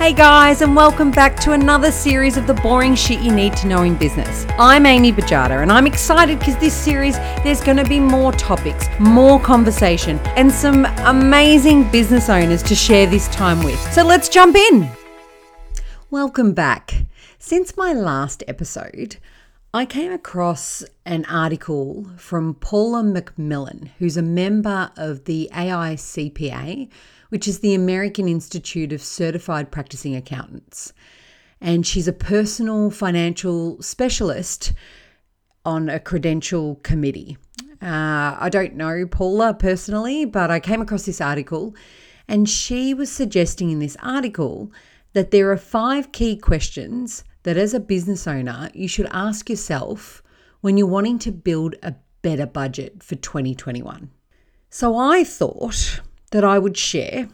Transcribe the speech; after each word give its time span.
Hey 0.00 0.14
guys, 0.14 0.62
and 0.62 0.74
welcome 0.74 1.10
back 1.10 1.36
to 1.40 1.52
another 1.52 1.92
series 1.92 2.38
of 2.38 2.46
the 2.46 2.54
boring 2.54 2.94
shit 2.94 3.20
you 3.20 3.30
need 3.30 3.54
to 3.58 3.66
know 3.66 3.82
in 3.82 3.96
business. 3.96 4.46
I'm 4.58 4.86
Amy 4.86 5.12
Bajada, 5.12 5.60
and 5.60 5.70
I'm 5.70 5.86
excited 5.86 6.38
because 6.38 6.56
this 6.56 6.72
series 6.72 7.18
there's 7.44 7.60
going 7.60 7.76
to 7.76 7.84
be 7.84 8.00
more 8.00 8.32
topics, 8.32 8.86
more 8.98 9.38
conversation, 9.38 10.18
and 10.36 10.50
some 10.50 10.86
amazing 11.00 11.90
business 11.90 12.30
owners 12.30 12.62
to 12.62 12.74
share 12.74 13.06
this 13.08 13.28
time 13.28 13.62
with. 13.62 13.78
So 13.92 14.02
let's 14.02 14.30
jump 14.30 14.56
in. 14.56 14.88
Welcome 16.08 16.54
back. 16.54 17.04
Since 17.38 17.76
my 17.76 17.92
last 17.92 18.42
episode, 18.48 19.18
I 19.74 19.84
came 19.84 20.12
across 20.12 20.82
an 21.04 21.26
article 21.26 22.06
from 22.16 22.54
Paula 22.54 23.02
McMillan, 23.02 23.90
who's 23.98 24.16
a 24.16 24.22
member 24.22 24.92
of 24.96 25.26
the 25.26 25.50
AICPA 25.52 26.88
which 27.30 27.48
is 27.48 27.60
the 27.60 27.74
American 27.74 28.28
Institute 28.28 28.92
of 28.92 29.02
Certified 29.02 29.72
Practicing 29.72 30.14
Accountants. 30.14 30.92
And 31.60 31.86
she's 31.86 32.06
a 32.06 32.12
personal 32.12 32.90
financial 32.90 33.80
specialist 33.82 34.72
on 35.64 35.88
a 35.88 36.00
credential 36.00 36.76
committee. 36.76 37.36
Uh, 37.82 38.36
I 38.38 38.48
don't 38.50 38.74
know 38.74 39.06
Paula 39.06 39.54
personally, 39.54 40.24
but 40.24 40.50
I 40.50 40.60
came 40.60 40.82
across 40.82 41.06
this 41.06 41.20
article, 41.20 41.74
and 42.28 42.48
she 42.48 42.94
was 42.94 43.10
suggesting 43.10 43.70
in 43.70 43.78
this 43.78 43.96
article 44.02 44.70
that 45.12 45.30
there 45.30 45.50
are 45.50 45.56
five 45.56 46.12
key 46.12 46.36
questions 46.36 47.24
that 47.42 47.56
as 47.56 47.74
a 47.74 47.80
business 47.80 48.26
owner 48.26 48.70
you 48.74 48.86
should 48.86 49.08
ask 49.10 49.48
yourself 49.48 50.22
when 50.60 50.76
you're 50.76 50.86
wanting 50.86 51.18
to 51.20 51.32
build 51.32 51.74
a 51.82 51.94
better 52.22 52.46
budget 52.46 53.02
for 53.02 53.16
2021. 53.16 54.10
So 54.68 54.96
I 54.96 55.24
thought 55.24 56.00
that 56.30 56.44
I 56.44 56.58
would 56.58 56.76
share, 56.76 57.28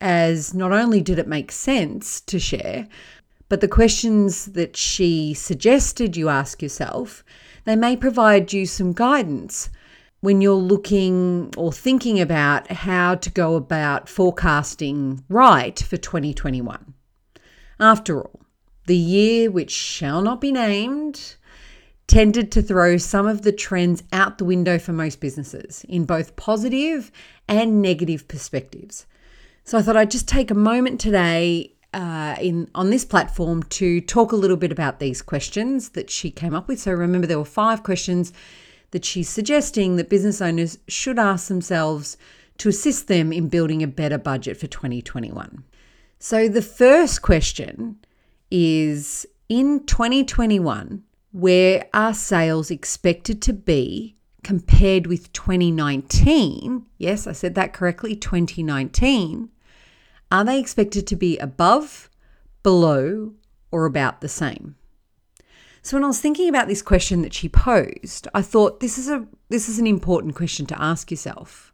as 0.00 0.54
not 0.54 0.72
only 0.72 1.00
did 1.00 1.18
it 1.18 1.28
make 1.28 1.52
sense 1.52 2.20
to 2.22 2.38
share, 2.38 2.88
but 3.48 3.60
the 3.60 3.68
questions 3.68 4.46
that 4.46 4.76
she 4.76 5.34
suggested 5.34 6.16
you 6.16 6.28
ask 6.28 6.62
yourself, 6.62 7.24
they 7.64 7.76
may 7.76 7.96
provide 7.96 8.52
you 8.52 8.66
some 8.66 8.92
guidance 8.92 9.70
when 10.20 10.40
you're 10.40 10.54
looking 10.54 11.52
or 11.56 11.72
thinking 11.72 12.20
about 12.20 12.70
how 12.70 13.14
to 13.16 13.30
go 13.30 13.56
about 13.56 14.08
forecasting 14.08 15.24
right 15.28 15.78
for 15.78 15.96
2021. 15.96 16.94
After 17.78 18.22
all, 18.22 18.40
the 18.86 18.96
year 18.96 19.50
which 19.50 19.70
shall 19.70 20.22
not 20.22 20.40
be 20.40 20.52
named 20.52 21.36
tended 22.10 22.50
to 22.50 22.60
throw 22.60 22.96
some 22.96 23.28
of 23.28 23.42
the 23.42 23.52
trends 23.52 24.02
out 24.12 24.38
the 24.38 24.44
window 24.44 24.80
for 24.80 24.92
most 24.92 25.20
businesses 25.20 25.84
in 25.88 26.04
both 26.04 26.34
positive 26.34 27.12
and 27.46 27.80
negative 27.80 28.26
perspectives. 28.26 29.06
So 29.62 29.78
I 29.78 29.82
thought 29.82 29.96
I'd 29.96 30.10
just 30.10 30.26
take 30.26 30.50
a 30.50 30.54
moment 30.54 31.00
today 31.00 31.72
uh, 31.94 32.34
in 32.40 32.68
on 32.74 32.90
this 32.90 33.04
platform 33.04 33.62
to 33.64 34.00
talk 34.00 34.32
a 34.32 34.36
little 34.36 34.56
bit 34.56 34.72
about 34.72 34.98
these 34.98 35.22
questions 35.22 35.90
that 35.90 36.10
she 36.10 36.32
came 36.32 36.52
up 36.52 36.66
with. 36.66 36.80
So 36.80 36.90
remember, 36.90 37.28
there 37.28 37.38
were 37.38 37.44
five 37.44 37.84
questions 37.84 38.32
that 38.90 39.04
she's 39.04 39.28
suggesting 39.28 39.94
that 39.94 40.10
business 40.10 40.40
owners 40.40 40.78
should 40.88 41.18
ask 41.18 41.46
themselves 41.46 42.16
to 42.58 42.68
assist 42.68 43.06
them 43.06 43.32
in 43.32 43.48
building 43.48 43.84
a 43.84 43.86
better 43.86 44.18
budget 44.18 44.56
for 44.56 44.66
2021. 44.66 45.62
So 46.18 46.48
the 46.48 46.60
first 46.60 47.22
question 47.22 47.98
is 48.50 49.26
in 49.48 49.86
2021, 49.86 51.04
where 51.32 51.86
are 51.94 52.14
sales 52.14 52.70
expected 52.70 53.40
to 53.42 53.52
be 53.52 54.16
compared 54.42 55.06
with 55.06 55.32
2019? 55.32 56.86
Yes, 56.98 57.26
I 57.26 57.32
said 57.32 57.54
that 57.54 57.72
correctly, 57.72 58.16
2019. 58.16 59.50
Are 60.32 60.44
they 60.44 60.58
expected 60.58 61.06
to 61.06 61.16
be 61.16 61.38
above, 61.38 62.08
below, 62.62 63.34
or 63.70 63.86
about 63.86 64.20
the 64.20 64.28
same? 64.28 64.76
So 65.82 65.96
when 65.96 66.04
I 66.04 66.08
was 66.08 66.20
thinking 66.20 66.48
about 66.48 66.68
this 66.68 66.82
question 66.82 67.22
that 67.22 67.32
she 67.32 67.48
posed, 67.48 68.28
I 68.34 68.42
thought 68.42 68.80
this 68.80 68.98
is 68.98 69.08
a 69.08 69.26
this 69.48 69.68
is 69.68 69.78
an 69.78 69.86
important 69.86 70.34
question 70.34 70.66
to 70.66 70.82
ask 70.82 71.10
yourself. 71.10 71.72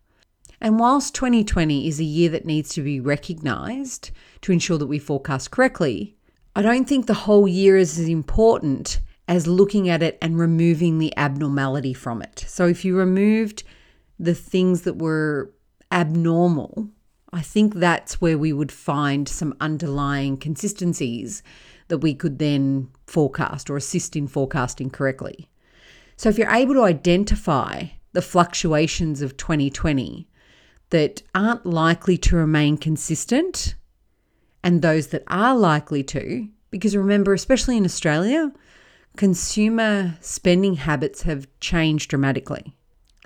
And 0.61 0.79
whilst 0.79 1.15
2020 1.15 1.87
is 1.87 2.01
a 2.01 2.05
year 2.05 2.31
that 2.31 2.47
needs 2.47 2.71
to 2.71 2.83
be 2.83 3.01
recognized 3.01 4.11
to 4.43 4.53
ensure 4.53 4.79
that 4.79 4.87
we 4.87 4.99
forecast 4.99 5.51
correctly, 5.51 6.17
I 6.55 6.63
don't 6.63 6.89
think 6.89 7.07
the 7.07 7.15
whole 7.15 7.47
year 7.47 7.77
is 7.77 7.99
as 7.99 8.09
important 8.09 9.01
as 9.29 9.47
looking 9.47 9.89
at 9.89 10.03
it 10.03 10.19
and 10.23 10.39
removing 10.39 10.99
the 10.99 11.17
abnormality 11.17 11.93
from 11.93 12.23
it. 12.23 12.45
So 12.47 12.67
if 12.67 12.85
you 12.85 12.97
removed 12.97 13.65
the 14.19 14.35
things 14.35 14.83
that 14.83 14.99
were 14.99 15.53
abnormal, 15.91 16.91
I 17.33 17.43
think 17.43 17.75
that's 17.75 18.21
where 18.21 18.39
we 18.39 18.53
would 18.53 18.73
find 18.73 19.29
some 19.29 19.55
underlying 19.61 20.37
consistencies 20.37 21.43
that 21.89 21.99
we 21.99 22.15
could 22.15 22.39
then 22.39 22.89
forecast 23.07 23.69
or 23.69 23.77
assist 23.77 24.17
in 24.17 24.29
forecasting 24.29 24.91
correctly. 24.91 25.49
So 26.17 26.29
if 26.29 26.39
you're 26.39 26.51
able 26.51 26.75
to 26.75 26.85
identify 26.85 27.85
the 28.13 28.23
fluctuations 28.23 29.23
of 29.23 29.37
2020 29.37 30.29
that 30.91 31.23
aren't 31.35 31.67
likely 31.67 32.17
to 32.17 32.37
remain 32.37 32.79
consistent 32.79 33.75
and 34.63 34.81
those 34.81 35.09
that 35.09 35.25
are 35.27 35.55
likely 35.55 36.03
to, 36.05 36.49
because 36.71 36.97
remember, 36.97 37.35
especially 37.35 37.77
in 37.77 37.85
Australia, 37.85 38.53
consumer 39.17 40.17
spending 40.21 40.75
habits 40.75 41.23
have 41.23 41.49
changed 41.61 42.11
dramatically. 42.11 42.77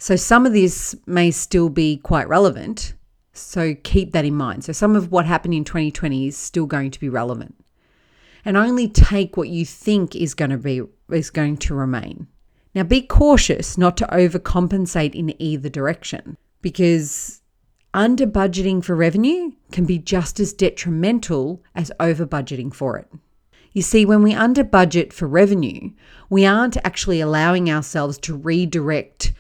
So 0.00 0.16
some 0.16 0.46
of 0.46 0.52
this 0.52 0.96
may 1.06 1.30
still 1.30 1.68
be 1.68 1.98
quite 1.98 2.28
relevant. 2.28 2.94
So 3.32 3.74
keep 3.74 4.12
that 4.12 4.24
in 4.24 4.34
mind. 4.34 4.64
So 4.64 4.72
some 4.72 4.96
of 4.96 5.12
what 5.12 5.26
happened 5.26 5.54
in 5.54 5.64
2020 5.64 6.28
is 6.28 6.36
still 6.36 6.66
going 6.66 6.90
to 6.90 7.00
be 7.00 7.08
relevant. 7.08 7.54
And 8.44 8.56
only 8.56 8.88
take 8.88 9.36
what 9.36 9.50
you 9.50 9.66
think 9.66 10.16
is 10.16 10.34
going 10.34 10.50
to 10.50 10.56
be 10.56 10.80
is 11.10 11.28
going 11.28 11.58
to 11.58 11.74
remain. 11.74 12.28
Now 12.74 12.84
be 12.84 13.02
cautious 13.02 13.76
not 13.76 13.96
to 13.98 14.06
overcompensate 14.06 15.14
in 15.14 15.34
either 15.40 15.68
direction 15.68 16.38
because 16.62 17.42
under 17.92 18.26
budgeting 18.26 18.82
for 18.82 18.94
revenue 18.94 19.52
can 19.72 19.84
be 19.84 19.98
just 19.98 20.40
as 20.40 20.52
detrimental 20.52 21.62
as 21.74 21.92
over 22.00 22.24
budgeting 22.24 22.72
for 22.72 22.96
it. 22.96 23.08
You 23.72 23.82
see, 23.82 24.04
when 24.04 24.22
we 24.22 24.34
under 24.34 24.64
budget 24.64 25.12
for 25.12 25.28
revenue, 25.28 25.90
we 26.28 26.44
aren't 26.44 26.76
actually 26.78 27.20
allowing 27.20 27.70
ourselves 27.70 28.18
to 28.18 28.36
redirect 28.36 29.32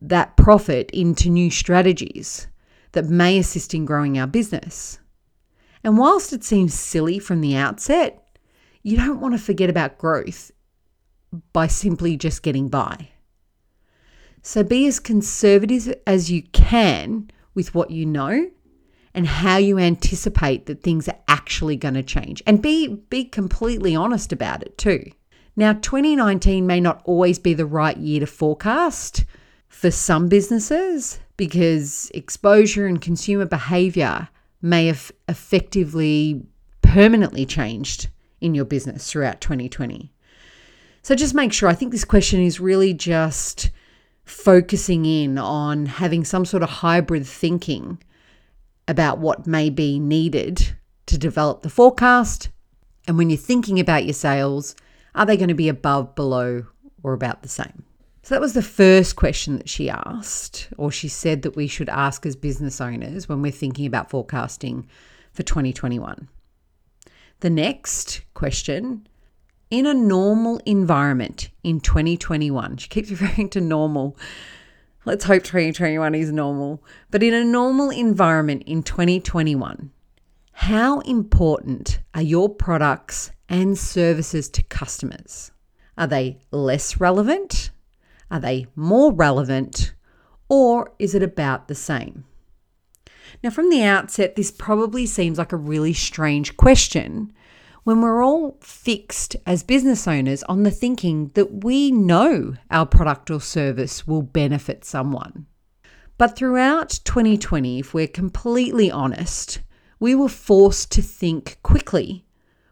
that 0.00 0.36
profit 0.36 0.90
into 0.92 1.28
new 1.28 1.50
strategies 1.50 2.46
that 2.92 3.06
may 3.06 3.38
assist 3.38 3.74
in 3.74 3.84
growing 3.84 4.18
our 4.18 4.26
business. 4.26 5.00
And 5.82 5.98
whilst 5.98 6.32
it 6.32 6.44
seems 6.44 6.74
silly 6.74 7.18
from 7.18 7.40
the 7.40 7.56
outset, 7.56 8.24
you 8.82 8.96
don't 8.96 9.20
want 9.20 9.34
to 9.34 9.38
forget 9.38 9.70
about 9.70 9.98
growth 9.98 10.50
by 11.52 11.66
simply 11.66 12.16
just 12.16 12.42
getting 12.42 12.68
by. 12.68 13.10
So 14.42 14.62
be 14.62 14.86
as 14.86 15.00
conservative 15.00 15.94
as 16.06 16.30
you 16.30 16.42
can 16.42 17.30
with 17.54 17.74
what 17.74 17.90
you 17.90 18.06
know 18.06 18.50
and 19.14 19.26
how 19.26 19.56
you 19.56 19.78
anticipate 19.78 20.66
that 20.66 20.82
things 20.82 21.08
are 21.08 21.18
actually 21.28 21.76
going 21.76 21.94
to 21.94 22.02
change 22.02 22.42
and 22.46 22.62
be 22.62 22.88
be 23.08 23.24
completely 23.24 23.96
honest 23.96 24.32
about 24.32 24.62
it 24.62 24.76
too. 24.78 25.10
Now 25.56 25.72
2019 25.72 26.66
may 26.66 26.80
not 26.80 27.02
always 27.04 27.38
be 27.38 27.54
the 27.54 27.66
right 27.66 27.96
year 27.96 28.20
to 28.20 28.26
forecast 28.26 29.24
for 29.68 29.90
some 29.90 30.28
businesses 30.28 31.18
because 31.36 32.10
exposure 32.14 32.86
and 32.86 33.00
consumer 33.00 33.46
behavior 33.46 34.28
may 34.60 34.86
have 34.86 35.12
effectively 35.28 36.42
permanently 36.82 37.46
changed 37.46 38.08
in 38.40 38.54
your 38.54 38.64
business 38.64 39.10
throughout 39.10 39.40
2020. 39.40 40.12
So 41.02 41.14
just 41.14 41.34
make 41.34 41.52
sure 41.52 41.68
I 41.68 41.74
think 41.74 41.92
this 41.92 42.04
question 42.04 42.40
is 42.40 42.60
really 42.60 42.92
just 42.92 43.70
focusing 44.24 45.06
in 45.06 45.38
on 45.38 45.86
having 45.86 46.24
some 46.24 46.44
sort 46.44 46.62
of 46.62 46.68
hybrid 46.68 47.26
thinking 47.26 48.02
about 48.88 49.18
what 49.18 49.46
may 49.46 49.70
be 49.70 50.00
needed 50.00 50.74
to 51.06 51.18
develop 51.18 51.62
the 51.62 51.70
forecast. 51.70 52.48
And 53.06 53.16
when 53.16 53.30
you're 53.30 53.36
thinking 53.36 53.78
about 53.78 54.04
your 54.04 54.14
sales, 54.14 54.74
are 55.14 55.26
they 55.26 55.36
going 55.36 55.48
to 55.48 55.54
be 55.54 55.68
above, 55.68 56.14
below, 56.14 56.66
or 57.02 57.12
about 57.12 57.42
the 57.42 57.48
same? 57.48 57.84
So 58.22 58.34
that 58.34 58.40
was 58.40 58.52
the 58.52 58.62
first 58.62 59.16
question 59.16 59.56
that 59.56 59.68
she 59.68 59.88
asked, 59.88 60.68
or 60.76 60.90
she 60.90 61.08
said 61.08 61.42
that 61.42 61.56
we 61.56 61.66
should 61.66 61.88
ask 61.88 62.26
as 62.26 62.36
business 62.36 62.80
owners 62.80 63.28
when 63.28 63.40
we're 63.40 63.52
thinking 63.52 63.86
about 63.86 64.10
forecasting 64.10 64.86
for 65.32 65.42
2021. 65.42 66.28
The 67.40 67.50
next 67.50 68.22
question 68.34 69.06
in 69.70 69.86
a 69.86 69.94
normal 69.94 70.60
environment 70.66 71.50
in 71.62 71.80
2021, 71.80 72.78
she 72.78 72.88
keeps 72.88 73.10
referring 73.20 73.48
to 73.50 73.60
normal. 73.60 74.16
Let's 75.08 75.24
hope 75.24 75.42
2021 75.42 76.14
is 76.14 76.30
normal. 76.30 76.84
But 77.10 77.22
in 77.22 77.32
a 77.32 77.42
normal 77.42 77.88
environment 77.88 78.64
in 78.66 78.82
2021, 78.82 79.90
how 80.52 81.00
important 81.00 82.00
are 82.12 82.20
your 82.20 82.50
products 82.50 83.32
and 83.48 83.78
services 83.78 84.50
to 84.50 84.62
customers? 84.64 85.50
Are 85.96 86.06
they 86.06 86.40
less 86.50 87.00
relevant? 87.00 87.70
Are 88.30 88.38
they 88.38 88.66
more 88.76 89.10
relevant? 89.10 89.94
Or 90.50 90.92
is 90.98 91.14
it 91.14 91.22
about 91.22 91.68
the 91.68 91.74
same? 91.74 92.26
Now, 93.42 93.48
from 93.48 93.70
the 93.70 93.84
outset, 93.84 94.36
this 94.36 94.50
probably 94.50 95.06
seems 95.06 95.38
like 95.38 95.52
a 95.52 95.56
really 95.56 95.94
strange 95.94 96.58
question 96.58 97.32
when 97.88 98.02
we're 98.02 98.22
all 98.22 98.58
fixed 98.60 99.34
as 99.46 99.62
business 99.62 100.06
owners 100.06 100.42
on 100.42 100.62
the 100.62 100.70
thinking 100.70 101.30
that 101.32 101.64
we 101.64 101.90
know 101.90 102.52
our 102.70 102.84
product 102.84 103.30
or 103.30 103.40
service 103.40 104.06
will 104.06 104.20
benefit 104.20 104.84
someone. 104.84 105.46
But 106.18 106.36
throughout 106.36 107.00
2020, 107.04 107.78
if 107.78 107.94
we're 107.94 108.06
completely 108.06 108.90
honest, 108.90 109.60
we 109.98 110.14
were 110.14 110.28
forced 110.28 110.92
to 110.92 111.00
think 111.00 111.56
quickly 111.62 112.26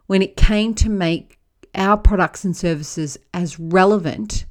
when 0.07 0.21
it 0.21 0.37
came 0.37 0.75
to 0.75 0.91
make 0.91 1.39
our 1.75 1.97
products 1.97 2.45
and 2.45 2.55
services 2.55 3.17
as 3.33 3.59
relevant 3.59 4.45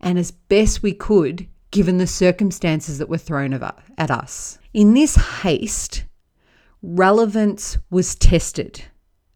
and 0.00 0.18
as 0.18 0.32
best 0.32 0.82
we 0.82 0.94
could 0.94 1.46
given 1.70 1.98
the 1.98 2.08
circumstances 2.08 2.98
that 2.98 3.08
were 3.08 3.18
thrown 3.18 3.52
at 3.52 4.10
us. 4.10 4.58
In 4.74 4.94
this 4.94 5.14
haste, 5.14 6.06
relevance 6.82 7.78
was 7.88 8.16
tested 8.16 8.82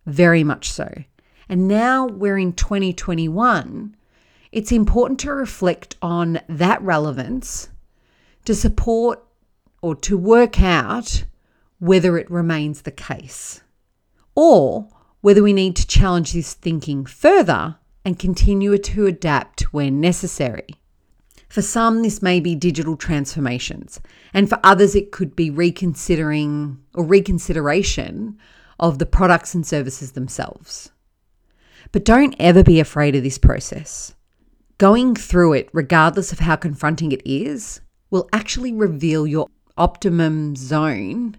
very 0.06 0.44
much 0.44 0.70
so. 0.70 0.92
And 1.48 1.68
now 1.68 2.06
we're 2.06 2.38
in 2.38 2.52
2021. 2.52 3.96
It's 4.50 4.72
important 4.72 5.20
to 5.20 5.32
reflect 5.32 5.96
on 6.02 6.40
that 6.48 6.80
relevance 6.82 7.68
to 8.44 8.54
support 8.54 9.22
or 9.80 9.94
to 9.96 10.16
work 10.16 10.60
out 10.60 11.24
whether 11.78 12.16
it 12.16 12.30
remains 12.30 12.82
the 12.82 12.90
case 12.90 13.62
or 14.34 14.88
whether 15.20 15.42
we 15.42 15.52
need 15.52 15.76
to 15.76 15.86
challenge 15.86 16.32
this 16.32 16.54
thinking 16.54 17.04
further 17.04 17.76
and 18.04 18.18
continue 18.18 18.76
to 18.76 19.06
adapt 19.06 19.72
when 19.72 20.00
necessary. 20.00 20.66
For 21.48 21.62
some, 21.62 22.02
this 22.02 22.22
may 22.22 22.40
be 22.40 22.54
digital 22.54 22.96
transformations, 22.96 24.00
and 24.32 24.48
for 24.48 24.58
others, 24.64 24.94
it 24.94 25.12
could 25.12 25.36
be 25.36 25.50
reconsidering 25.50 26.78
or 26.94 27.04
reconsideration 27.04 28.38
of 28.82 28.98
the 28.98 29.06
products 29.06 29.54
and 29.54 29.64
services 29.64 30.12
themselves. 30.12 30.90
But 31.92 32.04
don't 32.04 32.34
ever 32.38 32.64
be 32.64 32.80
afraid 32.80 33.14
of 33.14 33.22
this 33.22 33.38
process. 33.38 34.14
Going 34.76 35.14
through 35.14 35.52
it, 35.52 35.70
regardless 35.72 36.32
of 36.32 36.40
how 36.40 36.56
confronting 36.56 37.12
it 37.12 37.22
is, 37.24 37.80
will 38.10 38.28
actually 38.32 38.72
reveal 38.72 39.24
your 39.24 39.46
optimum 39.78 40.56
zone 40.56 41.36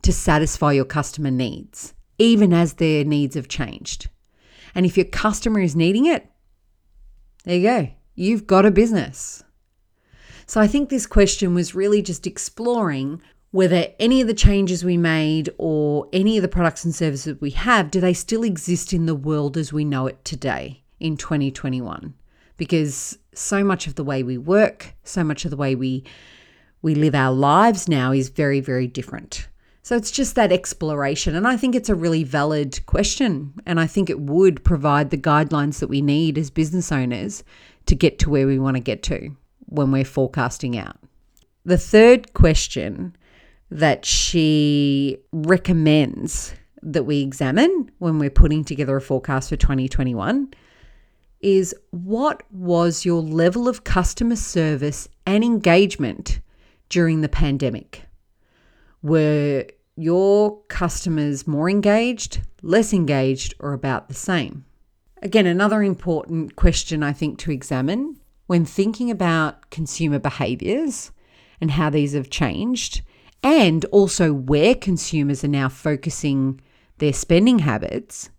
to 0.00 0.12
satisfy 0.12 0.72
your 0.72 0.86
customer 0.86 1.30
needs, 1.30 1.92
even 2.18 2.54
as 2.54 2.74
their 2.74 3.04
needs 3.04 3.34
have 3.34 3.48
changed. 3.48 4.08
And 4.74 4.86
if 4.86 4.96
your 4.96 5.06
customer 5.06 5.60
is 5.60 5.76
needing 5.76 6.06
it, 6.06 6.26
there 7.44 7.56
you 7.56 7.62
go. 7.62 7.88
You've 8.14 8.46
got 8.46 8.64
a 8.64 8.70
business. 8.70 9.44
So 10.46 10.58
I 10.58 10.66
think 10.66 10.88
this 10.88 11.06
question 11.06 11.54
was 11.54 11.74
really 11.74 12.00
just 12.00 12.26
exploring 12.26 13.20
whether 13.50 13.86
any 13.98 14.20
of 14.20 14.26
the 14.26 14.34
changes 14.34 14.84
we 14.84 14.96
made 14.96 15.48
or 15.58 16.06
any 16.12 16.36
of 16.36 16.42
the 16.42 16.48
products 16.48 16.84
and 16.84 16.94
services 16.94 17.24
that 17.24 17.40
we 17.40 17.50
have, 17.50 17.90
do 17.90 18.00
they 18.00 18.12
still 18.12 18.42
exist 18.42 18.92
in 18.92 19.06
the 19.06 19.14
world 19.14 19.56
as 19.56 19.72
we 19.72 19.84
know 19.84 20.06
it 20.06 20.24
today 20.24 20.82
in 21.00 21.16
2021? 21.16 22.14
Because 22.56 23.18
so 23.34 23.64
much 23.64 23.86
of 23.86 23.94
the 23.94 24.04
way 24.04 24.22
we 24.22 24.36
work, 24.36 24.94
so 25.04 25.24
much 25.24 25.44
of 25.44 25.50
the 25.50 25.56
way 25.56 25.74
we 25.74 26.04
we 26.80 26.94
live 26.94 27.14
our 27.14 27.32
lives 27.32 27.88
now 27.88 28.12
is 28.12 28.28
very, 28.28 28.60
very 28.60 28.86
different. 28.86 29.48
So 29.82 29.96
it's 29.96 30.10
just 30.10 30.34
that 30.34 30.52
exploration. 30.52 31.34
And 31.34 31.48
I 31.48 31.56
think 31.56 31.74
it's 31.74 31.88
a 31.88 31.94
really 31.94 32.22
valid 32.22 32.84
question. 32.86 33.54
And 33.66 33.80
I 33.80 33.86
think 33.86 34.08
it 34.10 34.20
would 34.20 34.62
provide 34.62 35.10
the 35.10 35.18
guidelines 35.18 35.80
that 35.80 35.88
we 35.88 36.02
need 36.02 36.38
as 36.38 36.50
business 36.50 36.92
owners 36.92 37.42
to 37.86 37.94
get 37.96 38.18
to 38.20 38.30
where 38.30 38.46
we 38.46 38.58
want 38.58 38.76
to 38.76 38.82
get 38.82 39.02
to 39.04 39.34
when 39.66 39.90
we're 39.90 40.04
forecasting 40.04 40.78
out. 40.78 40.98
The 41.64 41.78
third 41.78 42.32
question 42.34 43.16
that 43.70 44.04
she 44.04 45.18
recommends 45.32 46.54
that 46.82 47.04
we 47.04 47.20
examine 47.20 47.90
when 47.98 48.18
we're 48.18 48.30
putting 48.30 48.64
together 48.64 48.96
a 48.96 49.00
forecast 49.00 49.48
for 49.48 49.56
2021 49.56 50.52
is 51.40 51.74
what 51.90 52.42
was 52.50 53.04
your 53.04 53.22
level 53.22 53.68
of 53.68 53.84
customer 53.84 54.36
service 54.36 55.08
and 55.26 55.44
engagement 55.44 56.40
during 56.88 57.20
the 57.20 57.28
pandemic? 57.28 58.02
Were 59.02 59.66
your 59.96 60.60
customers 60.64 61.46
more 61.46 61.70
engaged, 61.70 62.40
less 62.62 62.92
engaged, 62.92 63.54
or 63.60 63.72
about 63.72 64.08
the 64.08 64.14
same? 64.14 64.64
Again, 65.22 65.46
another 65.46 65.82
important 65.82 66.56
question 66.56 67.02
I 67.02 67.12
think 67.12 67.38
to 67.40 67.50
examine 67.50 68.18
when 68.46 68.64
thinking 68.64 69.10
about 69.10 69.70
consumer 69.70 70.18
behaviors 70.18 71.12
and 71.60 71.72
how 71.72 71.90
these 71.90 72.14
have 72.14 72.30
changed 72.30 73.02
and 73.42 73.84
also 73.86 74.32
where 74.32 74.74
consumers 74.74 75.44
are 75.44 75.48
now 75.48 75.68
focusing 75.68 76.60
their 76.98 77.12
spending 77.12 77.60
habits, 77.60 78.30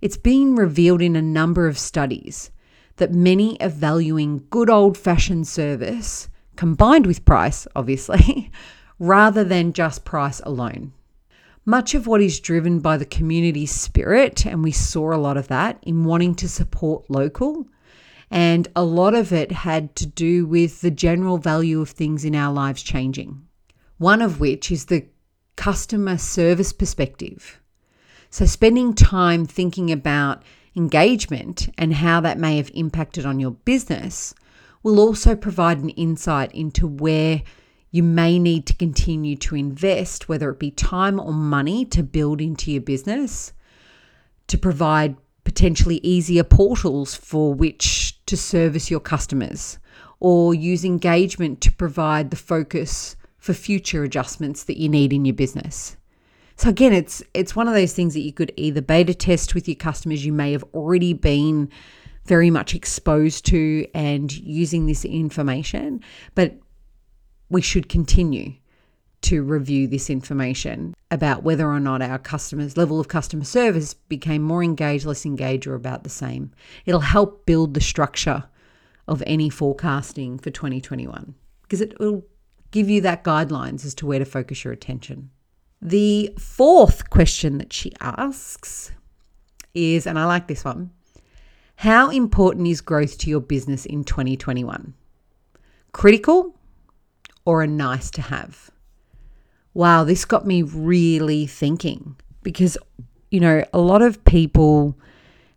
it's 0.00 0.16
been 0.16 0.56
revealed 0.56 1.02
in 1.02 1.14
a 1.14 1.22
number 1.22 1.68
of 1.68 1.78
studies 1.78 2.50
that 2.96 3.12
many 3.12 3.60
are 3.60 3.68
valuing 3.68 4.44
good 4.50 4.68
old 4.68 4.96
fashioned 4.96 5.46
service 5.46 6.28
combined 6.56 7.06
with 7.06 7.24
price, 7.24 7.66
obviously, 7.76 8.50
rather 8.98 9.44
than 9.44 9.72
just 9.72 10.04
price 10.04 10.40
alone. 10.44 10.92
Much 11.64 11.94
of 11.94 12.06
what 12.06 12.20
is 12.20 12.40
driven 12.40 12.80
by 12.80 12.96
the 12.96 13.04
community 13.04 13.66
spirit, 13.66 14.44
and 14.44 14.64
we 14.64 14.72
saw 14.72 15.14
a 15.14 15.16
lot 15.16 15.36
of 15.36 15.48
that 15.48 15.78
in 15.82 16.04
wanting 16.04 16.34
to 16.34 16.48
support 16.48 17.08
local, 17.08 17.66
and 18.30 18.68
a 18.74 18.82
lot 18.82 19.14
of 19.14 19.32
it 19.32 19.52
had 19.52 19.94
to 19.94 20.06
do 20.06 20.46
with 20.46 20.80
the 20.80 20.90
general 20.90 21.38
value 21.38 21.80
of 21.80 21.90
things 21.90 22.24
in 22.24 22.34
our 22.34 22.52
lives 22.52 22.82
changing 22.82 23.42
one 24.00 24.22
of 24.22 24.40
which 24.40 24.70
is 24.70 24.86
the 24.86 25.04
customer 25.56 26.16
service 26.16 26.72
perspective. 26.72 27.60
So, 28.30 28.46
spending 28.46 28.94
time 28.94 29.44
thinking 29.44 29.92
about 29.92 30.42
engagement 30.74 31.68
and 31.76 31.92
how 31.92 32.22
that 32.22 32.38
may 32.38 32.56
have 32.56 32.70
impacted 32.72 33.26
on 33.26 33.38
your 33.38 33.50
business 33.50 34.34
will 34.82 34.98
also 34.98 35.36
provide 35.36 35.80
an 35.80 35.90
insight 35.90 36.50
into 36.52 36.86
where 36.86 37.42
you 37.90 38.02
may 38.02 38.38
need 38.38 38.64
to 38.68 38.74
continue 38.74 39.36
to 39.36 39.54
invest, 39.54 40.30
whether 40.30 40.48
it 40.48 40.58
be 40.58 40.70
time 40.70 41.20
or 41.20 41.34
money 41.34 41.84
to 41.84 42.02
build 42.02 42.40
into 42.40 42.72
your 42.72 42.80
business, 42.80 43.52
to 44.46 44.56
provide 44.56 45.14
potentially 45.44 46.00
easier 46.02 46.44
portals 46.44 47.14
for 47.14 47.52
which 47.52 48.18
to 48.24 48.34
service 48.34 48.90
your 48.90 49.00
customers, 49.00 49.78
or 50.20 50.54
use 50.54 50.86
engagement 50.86 51.60
to 51.60 51.70
provide 51.70 52.30
the 52.30 52.36
focus 52.36 53.16
for 53.40 53.54
future 53.54 54.04
adjustments 54.04 54.64
that 54.64 54.76
you 54.76 54.88
need 54.88 55.12
in 55.12 55.24
your 55.24 55.34
business. 55.34 55.96
So 56.56 56.68
again, 56.68 56.92
it's 56.92 57.22
it's 57.32 57.56
one 57.56 57.68
of 57.68 57.74
those 57.74 57.94
things 57.94 58.12
that 58.14 58.20
you 58.20 58.32
could 58.32 58.52
either 58.56 58.82
beta 58.82 59.14
test 59.14 59.54
with 59.54 59.66
your 59.66 59.76
customers 59.76 60.24
you 60.24 60.32
may 60.32 60.52
have 60.52 60.64
already 60.74 61.14
been 61.14 61.70
very 62.26 62.50
much 62.50 62.74
exposed 62.74 63.46
to 63.46 63.86
and 63.94 64.30
using 64.30 64.86
this 64.86 65.04
information, 65.04 66.02
but 66.34 66.58
we 67.48 67.62
should 67.62 67.88
continue 67.88 68.52
to 69.22 69.42
review 69.42 69.86
this 69.86 70.08
information 70.10 70.94
about 71.10 71.42
whether 71.42 71.68
or 71.68 71.80
not 71.80 72.02
our 72.02 72.18
customers 72.18 72.76
level 72.76 73.00
of 73.00 73.08
customer 73.08 73.44
service 73.44 73.94
became 73.94 74.42
more 74.42 74.62
engaged, 74.62 75.04
less 75.04 75.26
engaged 75.26 75.66
or 75.66 75.74
about 75.74 76.04
the 76.04 76.10
same. 76.10 76.52
It'll 76.86 77.00
help 77.00 77.46
build 77.46 77.74
the 77.74 77.80
structure 77.80 78.44
of 79.08 79.22
any 79.26 79.50
forecasting 79.50 80.38
for 80.38 80.50
2021 80.50 81.34
because 81.62 81.80
it 81.80 81.98
will 81.98 82.24
give 82.70 82.88
you 82.88 83.00
that 83.02 83.24
guidelines 83.24 83.84
as 83.84 83.94
to 83.96 84.06
where 84.06 84.18
to 84.18 84.24
focus 84.24 84.64
your 84.64 84.72
attention. 84.72 85.30
The 85.82 86.34
fourth 86.38 87.10
question 87.10 87.58
that 87.58 87.72
she 87.72 87.92
asks 88.00 88.92
is, 89.74 90.06
and 90.06 90.18
I 90.18 90.26
like 90.26 90.46
this 90.46 90.64
one 90.64 90.90
how 91.76 92.10
important 92.10 92.66
is 92.66 92.82
growth 92.82 93.16
to 93.18 93.30
your 93.30 93.40
business 93.40 93.86
in 93.86 94.04
2021? 94.04 94.92
Critical 95.92 96.54
or 97.46 97.62
a 97.62 97.66
nice 97.66 98.10
to 98.10 98.20
have? 98.20 98.70
Wow, 99.72 100.04
this 100.04 100.26
got 100.26 100.46
me 100.46 100.60
really 100.62 101.46
thinking 101.46 102.16
because, 102.42 102.76
you 103.30 103.40
know, 103.40 103.64
a 103.72 103.78
lot 103.78 104.02
of 104.02 104.22
people 104.24 104.98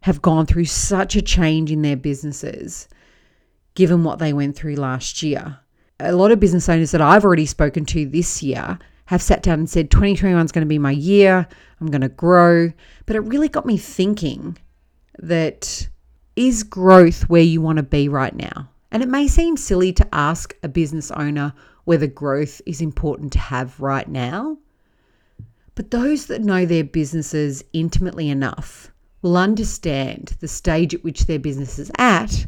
have 0.01 0.21
gone 0.21 0.45
through 0.45 0.63
such 0.63 1.17
a 1.17 1.21
change 1.21 1.71
in 1.71 1.81
their 1.81 1.97
businesses 1.97 2.87
given 3.75 4.05
what 4.05 4.19
they 4.19 4.31
went 4.31 4.55
through 4.55 4.75
last 4.75 5.23
year 5.23 5.59
a 6.03 6.11
lot 6.13 6.31
of 6.31 6.39
business 6.39 6.69
owners 6.69 6.91
that 6.91 7.01
I've 7.01 7.25
already 7.25 7.45
spoken 7.45 7.85
to 7.85 8.05
this 8.05 8.43
year 8.43 8.77
have 9.05 9.21
sat 9.21 9.43
down 9.43 9.59
and 9.59 9.69
said 9.69 9.91
2021 9.91 10.45
is 10.45 10.51
going 10.51 10.65
to 10.65 10.69
be 10.69 10.79
my 10.79 10.91
year. 10.91 11.47
I'm 11.79 11.87
going 11.87 12.01
to 12.01 12.09
grow. 12.09 12.71
But 13.05 13.15
it 13.15 13.21
really 13.21 13.49
got 13.49 13.65
me 13.65 13.77
thinking 13.77 14.57
that 15.19 15.87
is 16.35 16.63
growth 16.63 17.29
where 17.29 17.41
you 17.41 17.61
want 17.61 17.77
to 17.77 17.83
be 17.83 18.09
right 18.09 18.35
now? 18.35 18.69
And 18.91 19.03
it 19.03 19.09
may 19.09 19.27
seem 19.27 19.57
silly 19.57 19.91
to 19.93 20.07
ask 20.15 20.55
a 20.63 20.67
business 20.67 21.11
owner 21.11 21.53
whether 21.85 22.07
growth 22.07 22.61
is 22.65 22.81
important 22.81 23.33
to 23.33 23.39
have 23.39 23.79
right 23.79 24.07
now. 24.07 24.57
But 25.75 25.91
those 25.91 26.27
that 26.27 26.43
know 26.43 26.65
their 26.65 26.83
businesses 26.83 27.63
intimately 27.73 28.29
enough 28.29 28.91
will 29.21 29.37
understand 29.37 30.35
the 30.39 30.47
stage 30.47 30.93
at 30.93 31.03
which 31.03 31.25
their 31.25 31.39
business 31.39 31.79
is 31.79 31.91
at 31.97 32.45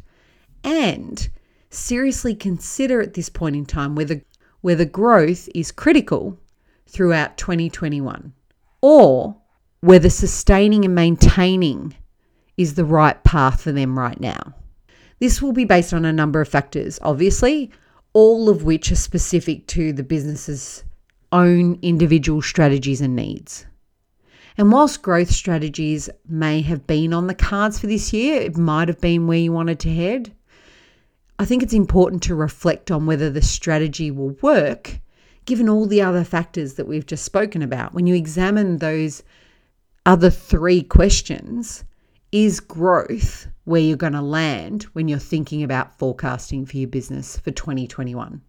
and 0.63 1.29
seriously 1.75 2.35
consider 2.35 3.01
at 3.01 3.13
this 3.13 3.29
point 3.29 3.55
in 3.55 3.65
time 3.65 3.95
whether 3.95 4.21
whether 4.61 4.85
growth 4.85 5.47
is 5.53 5.71
critical 5.71 6.39
throughout 6.87 7.37
2021, 7.37 8.33
or 8.81 9.35
whether 9.81 10.09
sustaining 10.09 10.83
and 10.83 10.95
maintaining 10.95 11.95
is 12.57 12.73
the 12.73 12.85
right 12.85 13.23
path 13.23 13.61
for 13.61 13.71
them 13.71 13.99
right 13.99 14.19
now. 14.19 14.55
This 15.19 15.41
will 15.41 15.53
be 15.53 15.65
based 15.65 15.93
on 15.93 16.05
a 16.05 16.13
number 16.13 16.41
of 16.41 16.47
factors, 16.47 16.97
obviously, 17.01 17.71
all 18.13 18.49
of 18.49 18.63
which 18.63 18.91
are 18.91 18.95
specific 18.95 19.67
to 19.67 19.93
the 19.93 20.03
business's 20.03 20.83
own 21.31 21.77
individual 21.81 22.41
strategies 22.41 23.01
and 23.01 23.15
needs. 23.15 23.65
And 24.57 24.71
whilst 24.71 25.01
growth 25.01 25.29
strategies 25.31 26.09
may 26.27 26.61
have 26.61 26.87
been 26.87 27.13
on 27.13 27.27
the 27.27 27.35
cards 27.35 27.77
for 27.77 27.87
this 27.87 28.13
year, 28.13 28.41
it 28.41 28.57
might 28.57 28.87
have 28.87 29.01
been 29.01 29.27
where 29.27 29.37
you 29.37 29.51
wanted 29.51 29.79
to 29.81 29.93
head. 29.93 30.33
I 31.37 31.45
think 31.45 31.63
it's 31.63 31.73
important 31.73 32.23
to 32.23 32.35
reflect 32.35 32.91
on 32.91 33.05
whether 33.05 33.29
the 33.29 33.41
strategy 33.41 34.11
will 34.11 34.35
work 34.41 34.99
given 35.45 35.69
all 35.69 35.85
the 35.85 36.01
other 36.01 36.23
factors 36.23 36.73
that 36.73 36.87
we've 36.87 37.05
just 37.05 37.23
spoken 37.23 37.61
about. 37.61 37.93
When 37.93 38.07
you 38.07 38.15
examine 38.15 38.77
those 38.77 39.21
other 40.05 40.29
three 40.29 40.81
questions, 40.81 41.83
is 42.31 42.59
growth 42.59 43.47
where 43.65 43.81
you're 43.81 43.97
going 43.97 44.13
to 44.13 44.21
land 44.21 44.83
when 44.93 45.07
you're 45.07 45.19
thinking 45.19 45.63
about 45.63 45.97
forecasting 45.97 46.65
for 46.65 46.77
your 46.77 46.87
business 46.87 47.37
for 47.37 47.51
2021? 47.51 48.41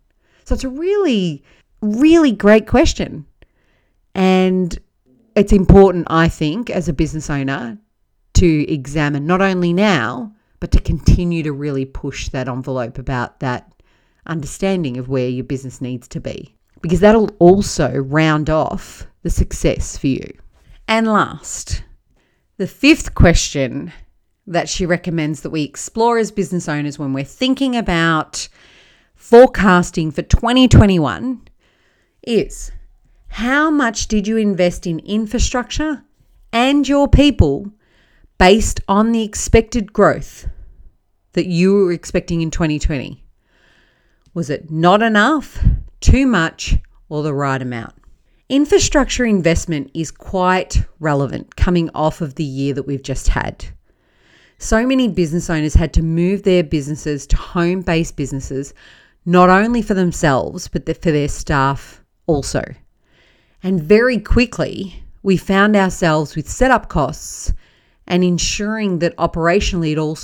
So 0.44 0.54
it's 0.54 0.64
a 0.64 0.68
really, 0.68 1.44
really 1.82 2.32
great 2.32 2.66
question. 2.66 3.26
And 4.14 4.78
it's 5.34 5.52
important, 5.52 6.06
I 6.08 6.28
think, 6.28 6.70
as 6.70 6.88
a 6.88 6.92
business 6.92 7.28
owner 7.28 7.78
to 8.34 8.72
examine 8.72 9.26
not 9.26 9.42
only 9.42 9.72
now, 9.72 10.34
but 10.60 10.70
to 10.72 10.80
continue 10.80 11.42
to 11.42 11.52
really 11.52 11.84
push 11.84 12.28
that 12.28 12.48
envelope 12.48 12.98
about 12.98 13.40
that 13.40 13.70
understanding 14.26 14.96
of 14.96 15.08
where 15.08 15.28
your 15.28 15.44
business 15.44 15.80
needs 15.80 16.08
to 16.08 16.20
be. 16.20 16.54
Because 16.82 17.00
that'll 17.00 17.30
also 17.38 17.96
round 17.98 18.50
off 18.50 19.06
the 19.22 19.30
success 19.30 19.96
for 19.96 20.08
you. 20.08 20.30
And 20.88 21.06
last, 21.06 21.82
the 22.58 22.66
fifth 22.66 23.14
question 23.14 23.92
that 24.46 24.68
she 24.68 24.86
recommends 24.86 25.40
that 25.40 25.50
we 25.50 25.62
explore 25.62 26.18
as 26.18 26.30
business 26.30 26.68
owners 26.68 26.98
when 26.98 27.12
we're 27.12 27.24
thinking 27.24 27.76
about 27.76 28.48
forecasting 29.14 30.10
for 30.10 30.22
2021 30.22 31.48
is 32.22 32.70
how 33.28 33.70
much 33.70 34.06
did 34.06 34.28
you 34.28 34.36
invest 34.36 34.86
in 34.86 35.00
infrastructure 35.00 36.04
and 36.52 36.88
your 36.88 37.08
people 37.08 37.72
based 38.38 38.80
on 38.88 39.12
the 39.12 39.22
expected 39.22 39.92
growth 39.92 40.48
that 41.32 41.46
you 41.46 41.74
were 41.74 41.92
expecting 41.92 42.42
in 42.42 42.50
2020? 42.50 43.22
Was 44.34 44.50
it 44.50 44.70
not 44.70 45.02
enough, 45.02 45.62
too 46.00 46.26
much, 46.26 46.76
or 47.08 47.22
the 47.22 47.34
right 47.34 47.60
amount? 47.60 47.94
Infrastructure 48.48 49.24
investment 49.24 49.90
is 49.94 50.10
quite 50.10 50.84
relevant 51.00 51.56
coming 51.56 51.90
off 51.94 52.20
of 52.20 52.34
the 52.34 52.44
year 52.44 52.74
that 52.74 52.86
we've 52.86 53.02
just 53.02 53.28
had. 53.28 53.64
So 54.58 54.86
many 54.86 55.08
business 55.08 55.50
owners 55.50 55.74
had 55.74 55.92
to 55.94 56.02
move 56.02 56.42
their 56.42 56.62
businesses 56.62 57.26
to 57.28 57.36
home 57.36 57.82
based 57.82 58.16
businesses, 58.16 58.72
not 59.24 59.50
only 59.50 59.82
for 59.82 59.94
themselves, 59.94 60.68
but 60.68 60.86
for 61.02 61.10
their 61.10 61.28
staff 61.28 62.02
also. 62.26 62.62
And 63.62 63.82
very 63.82 64.18
quickly, 64.20 65.02
we 65.22 65.36
found 65.36 65.74
ourselves 65.74 66.36
with 66.36 66.48
setup 66.48 66.88
costs 66.88 67.52
and 68.06 68.22
ensuring 68.22 68.98
that 69.00 69.16
operationally 69.16 69.92
it 69.92 69.98
all 69.98 70.18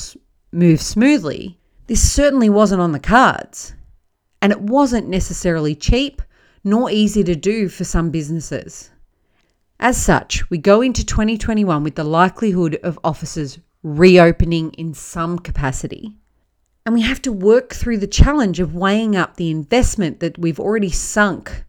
moves 0.53 0.87
smoothly. 0.87 1.59
This 1.87 2.12
certainly 2.12 2.49
wasn't 2.49 2.81
on 2.81 2.93
the 2.93 3.01
cards. 3.01 3.75
And 4.41 4.53
it 4.53 4.61
wasn't 4.61 5.09
necessarily 5.09 5.75
cheap 5.75 6.23
nor 6.65 6.91
easy 6.91 7.25
to 7.25 7.35
do 7.35 7.69
for 7.69 7.85
some 7.85 8.11
businesses. 8.11 8.91
As 9.81 10.01
such, 10.01 10.49
we 10.49 10.59
go 10.59 10.81
into 10.81 11.05
2021 11.05 11.83
with 11.83 11.97
the 11.97 12.05
likelihood 12.05 12.79
of 12.85 12.99
offices 13.03 13.59
reopening 13.83 14.71
in 14.75 14.95
some 14.95 15.39
capacity. 15.39 16.15
And 16.87 16.95
we 16.95 17.03
have 17.03 17.23
to 17.23 17.33
work 17.33 17.75
through 17.75 17.99
the 17.99 18.07
challenge 18.07 18.61
of 18.61 18.75
weighing 18.75 19.17
up 19.17 19.37
the 19.37 19.51
investment 19.51 20.21
that 20.21 20.39
we've 20.39 20.61
already 20.61 20.91
sunk 20.91 21.65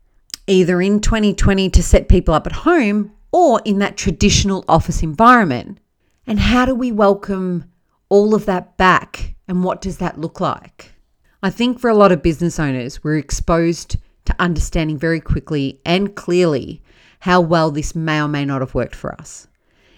either 0.48 0.82
in 0.82 1.00
2020 1.00 1.70
to 1.70 1.84
set 1.84 2.10
people 2.10 2.34
up 2.34 2.46
at 2.46 2.54
home 2.54 3.12
or 3.32 3.62
in 3.66 3.80
that 3.80 3.98
traditional 3.98 4.66
office 4.68 5.02
environment. 5.02 5.80
And 6.26 6.40
how 6.40 6.66
do 6.66 6.74
we 6.74 6.92
welcome 6.92 7.66
all 8.10 8.34
of 8.34 8.46
that 8.46 8.78
back? 8.78 9.36
And 9.48 9.64
what 9.64 9.82
does 9.82 9.98
that 9.98 10.20
look 10.20 10.40
like? 10.40 10.94
I 11.42 11.50
think 11.50 11.80
for 11.80 11.90
a 11.90 11.96
lot 11.96 12.12
of 12.12 12.24
business 12.24 12.60
owners, 12.60 13.04
we're 13.04 13.18
exposed 13.18 13.98
to 14.26 14.36
understanding 14.40 14.98
very 14.98 15.20
quickly 15.20 15.82
and 15.86 16.16
clearly 16.16 16.82
how 17.20 17.42
well 17.42 17.72
this 17.72 17.96
may 17.96 18.22
or 18.22 18.28
may 18.28 18.46
not 18.46 18.62
have 18.62 18.74
worked 18.74 18.96
for 18.96 19.14
us. 19.14 19.48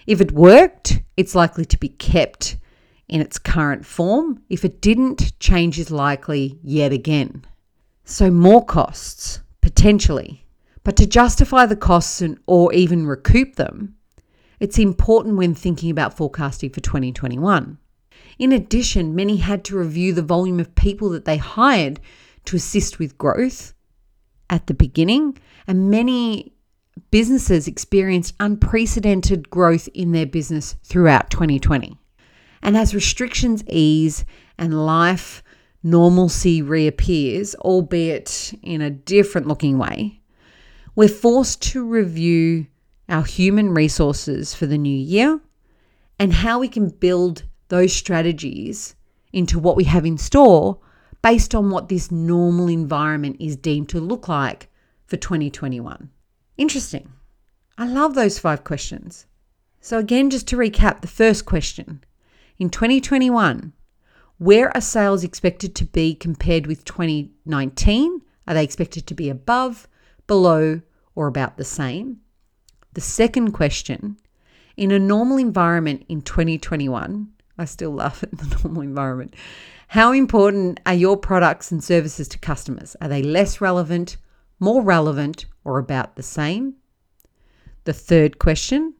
If 0.06 0.20
it 0.20 0.32
worked, 0.32 1.00
it's 1.16 1.34
likely 1.34 1.64
to 1.64 1.78
be 1.78 1.88
kept 1.88 2.56
in 3.08 3.20
its 3.20 3.38
current 3.38 3.86
form. 3.86 4.42
If 4.48 4.64
it 4.64 4.80
didn't, 4.80 5.38
change 5.38 5.78
is 5.78 5.90
likely 5.90 6.58
yet 6.62 6.92
again. 6.92 7.44
So, 8.04 8.30
more 8.30 8.64
costs, 8.64 9.40
potentially. 9.60 10.46
But 10.84 10.96
to 10.96 11.06
justify 11.06 11.66
the 11.66 11.76
costs 11.76 12.20
and, 12.20 12.38
or 12.46 12.72
even 12.72 13.06
recoup 13.06 13.56
them, 13.56 13.96
it's 14.60 14.78
important 14.78 15.36
when 15.36 15.54
thinking 15.54 15.90
about 15.90 16.16
forecasting 16.16 16.70
for 16.70 16.80
2021. 16.80 17.78
In 18.38 18.52
addition, 18.52 19.14
many 19.14 19.36
had 19.36 19.64
to 19.64 19.78
review 19.78 20.12
the 20.12 20.22
volume 20.22 20.60
of 20.60 20.74
people 20.74 21.08
that 21.10 21.24
they 21.24 21.36
hired 21.36 22.00
to 22.46 22.56
assist 22.56 22.98
with 22.98 23.18
growth 23.18 23.74
at 24.48 24.66
the 24.66 24.74
beginning, 24.74 25.38
and 25.66 25.90
many 25.90 26.52
businesses 27.10 27.66
experienced 27.66 28.34
unprecedented 28.40 29.50
growth 29.50 29.88
in 29.94 30.12
their 30.12 30.26
business 30.26 30.76
throughout 30.84 31.30
2020. 31.30 31.98
And 32.62 32.76
as 32.76 32.94
restrictions 32.94 33.64
ease 33.68 34.24
and 34.58 34.86
life 34.86 35.42
normalcy 35.82 36.62
reappears, 36.62 37.54
albeit 37.56 38.54
in 38.62 38.80
a 38.80 38.90
different 38.90 39.46
looking 39.46 39.78
way, 39.78 40.20
we're 40.94 41.08
forced 41.08 41.62
to 41.62 41.84
review 41.84 42.66
our 43.08 43.24
human 43.24 43.72
resources 43.72 44.54
for 44.54 44.66
the 44.66 44.78
new 44.78 44.96
year 44.96 45.40
and 46.18 46.32
how 46.32 46.58
we 46.58 46.68
can 46.68 46.88
build 46.88 47.44
those 47.68 47.92
strategies 47.92 48.94
into 49.32 49.58
what 49.58 49.76
we 49.76 49.84
have 49.84 50.06
in 50.06 50.18
store 50.18 50.78
based 51.22 51.54
on 51.54 51.70
what 51.70 51.88
this 51.88 52.10
normal 52.10 52.68
environment 52.68 53.36
is 53.40 53.56
deemed 53.56 53.88
to 53.88 54.00
look 54.00 54.28
like 54.28 54.68
for 55.06 55.16
2021. 55.16 56.10
Interesting. 56.56 57.12
I 57.78 57.86
love 57.86 58.14
those 58.14 58.38
five 58.38 58.64
questions. 58.64 59.26
So, 59.80 59.98
again, 59.98 60.30
just 60.30 60.48
to 60.48 60.56
recap 60.56 61.00
the 61.00 61.08
first 61.08 61.44
question 61.44 62.02
in 62.58 62.70
2021, 62.70 63.72
where 64.38 64.74
are 64.74 64.80
sales 64.80 65.24
expected 65.24 65.74
to 65.76 65.84
be 65.84 66.14
compared 66.14 66.66
with 66.66 66.84
2019? 66.84 68.22
Are 68.46 68.54
they 68.54 68.64
expected 68.64 69.06
to 69.06 69.14
be 69.14 69.28
above, 69.28 69.88
below, 70.26 70.80
or 71.14 71.26
about 71.26 71.56
the 71.56 71.64
same? 71.64 72.20
The 72.96 73.02
second 73.02 73.52
question 73.52 74.16
in 74.74 74.90
a 74.90 74.98
normal 74.98 75.36
environment 75.36 76.06
in 76.08 76.22
2021, 76.22 77.28
I 77.58 77.64
still 77.66 77.90
laugh 77.90 78.22
at 78.22 78.30
the 78.30 78.58
normal 78.62 78.80
environment. 78.80 79.34
How 79.88 80.12
important 80.12 80.80
are 80.86 80.94
your 80.94 81.18
products 81.18 81.70
and 81.70 81.84
services 81.84 82.26
to 82.28 82.38
customers? 82.38 82.96
Are 83.02 83.08
they 83.08 83.22
less 83.22 83.60
relevant, 83.60 84.16
more 84.58 84.80
relevant, 84.80 85.44
or 85.62 85.76
about 85.78 86.16
the 86.16 86.22
same? 86.22 86.76
The 87.84 87.92
third 87.92 88.38
question 88.38 88.94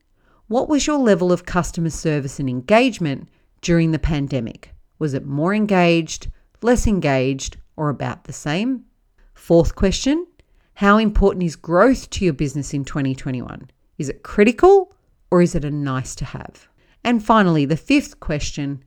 What 0.46 0.68
was 0.68 0.86
your 0.86 0.98
level 0.98 1.32
of 1.32 1.46
customer 1.46 1.88
service 1.88 2.38
and 2.38 2.50
engagement 2.50 3.30
during 3.62 3.92
the 3.92 3.98
pandemic? 3.98 4.74
Was 4.98 5.14
it 5.14 5.24
more 5.24 5.54
engaged, 5.54 6.30
less 6.60 6.86
engaged, 6.86 7.56
or 7.76 7.88
about 7.88 8.24
the 8.24 8.34
same? 8.34 8.84
Fourth 9.32 9.74
question 9.74 10.26
How 10.74 10.98
important 10.98 11.44
is 11.44 11.56
growth 11.56 12.10
to 12.10 12.26
your 12.26 12.34
business 12.34 12.74
in 12.74 12.84
2021? 12.84 13.70
Is 13.98 14.08
it 14.08 14.22
critical 14.22 14.94
or 15.30 15.42
is 15.42 15.54
it 15.54 15.64
a 15.64 15.70
nice 15.70 16.14
to 16.16 16.24
have? 16.24 16.68
And 17.02 17.24
finally, 17.24 17.64
the 17.64 17.76
fifth 17.76 18.20
question 18.20 18.82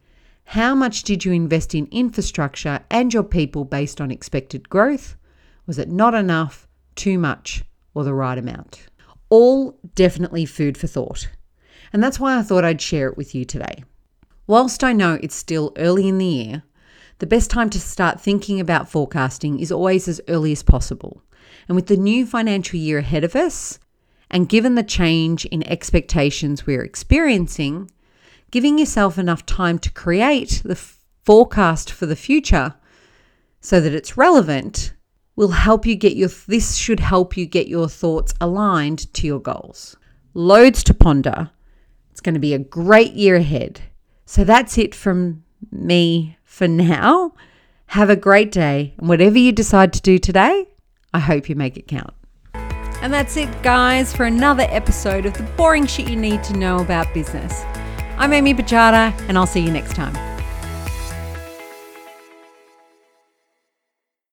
How 0.46 0.76
much 0.76 1.04
did 1.04 1.26
you 1.26 1.32
invest 1.32 1.74
in 1.74 1.88
infrastructure 1.92 2.82
and 2.92 3.14
your 3.14 3.24
people 3.24 3.66
based 3.66 4.02
on 4.02 4.12
expected 4.12 4.70
growth? 4.70 5.16
Was 5.66 5.78
it 5.78 5.90
not 5.90 6.14
enough, 6.14 6.68
too 6.96 7.18
much, 7.18 7.64
or 7.94 8.04
the 8.04 8.14
right 8.14 8.38
amount? 8.38 8.88
All 9.30 9.80
definitely 9.96 10.46
food 10.46 10.78
for 10.78 10.88
thought. 10.88 11.30
And 11.94 12.04
that's 12.04 12.20
why 12.20 12.38
I 12.38 12.44
thought 12.44 12.66
I'd 12.66 12.82
share 12.82 13.08
it 13.08 13.18
with 13.18 13.34
you 13.34 13.46
today. 13.46 13.84
Whilst 14.48 14.84
I 14.84 14.94
know 14.94 15.20
it's 15.22 15.36
still 15.36 15.72
early 15.78 16.08
in 16.08 16.18
the 16.18 16.26
year, 16.26 16.64
the 17.20 17.28
best 17.28 17.52
time 17.52 17.70
to 17.72 17.80
start 17.80 18.20
thinking 18.20 18.60
about 18.60 18.90
forecasting 18.90 19.60
is 19.60 19.72
always 19.72 20.08
as 20.08 20.22
early 20.28 20.52
as 20.52 20.64
possible. 20.64 21.22
And 21.68 21.76
with 21.76 21.88
the 21.88 21.98
new 21.98 22.26
financial 22.26 22.80
year 22.80 23.00
ahead 23.00 23.24
of 23.24 23.36
us, 23.36 23.78
and 24.30 24.50
given 24.50 24.76
the 24.76 24.84
change 24.84 25.46
in 25.46 25.68
expectations 25.68 26.66
we're 26.66 26.84
experiencing, 26.84 27.90
giving 28.52 28.78
yourself 28.78 29.18
enough 29.18 29.46
time 29.46 29.80
to 29.80 29.92
create 29.92 30.62
the 30.64 30.76
forecast 30.76 31.92
for 31.92 32.06
the 32.06 32.16
future 32.16 32.76
so 33.62 33.80
that 33.82 33.94
it's 33.94 34.18
relevant 34.18 34.94
will 35.36 35.52
help 35.52 35.86
you 35.86 35.96
get 35.96 36.16
your 36.16 36.30
this 36.48 36.76
should 36.76 37.00
help 37.00 37.38
you 37.38 37.46
get 37.46 37.68
your 37.68 37.88
thoughts 37.88 38.34
aligned 38.42 39.12
to 39.14 39.26
your 39.26 39.40
goals. 39.40 39.96
Loads 40.34 40.84
to 40.84 40.94
ponder. 40.94 41.50
It's 42.12 42.22
going 42.22 42.34
to 42.34 42.40
be 42.40 42.54
a 42.54 42.60
great 42.60 43.14
year 43.14 43.38
ahead. 43.38 43.82
So 44.26 44.44
that's 44.44 44.78
it 44.78 44.94
from 44.94 45.44
me 45.72 46.38
for 46.44 46.68
now. 46.68 47.34
Have 47.88 48.10
a 48.10 48.16
great 48.16 48.52
day, 48.52 48.94
and 48.98 49.10
whatever 49.10 49.38
you 49.38 49.52
decide 49.52 49.94
to 49.94 50.02
do 50.02 50.20
today, 50.20 50.68
I 51.14 51.20
hope 51.20 51.50
you 51.50 51.56
make 51.56 51.78
it 51.78 51.88
count. 51.88 52.14
And 53.02 53.14
that's 53.14 53.38
it, 53.38 53.50
guys, 53.64 54.14
for 54.14 54.26
another 54.26 54.68
episode 54.70 55.26
of 55.26 55.34
the 55.34 55.44
boring 55.44 55.86
shit 55.88 56.10
you 56.10 56.18
need 56.18 56.44
to 56.44 56.58
know 56.58 56.80
about 56.80 57.14
business. 57.14 57.64
I'm 58.18 58.34
Amy 58.34 58.54
Bajada, 58.54 59.18
and 59.30 59.38
I'll 59.38 59.48
see 59.48 59.62
you 59.62 59.72
next 59.72 59.94
time. 59.94 60.29